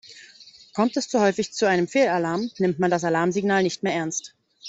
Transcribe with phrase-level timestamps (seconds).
[0.73, 4.33] Kommt es zu häufig zu einem Fehlalarm, nimmt man das Alarmsignal nicht mehr ernst.